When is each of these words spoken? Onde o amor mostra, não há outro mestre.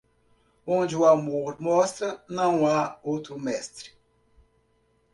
Onde 0.65 0.97
o 0.97 1.05
amor 1.05 1.59
mostra, 1.61 2.19
não 2.27 2.65
há 2.65 2.97
outro 3.03 3.39
mestre. 3.39 3.91